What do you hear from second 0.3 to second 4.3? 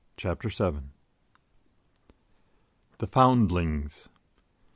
7 THE FOUNDLINGS M.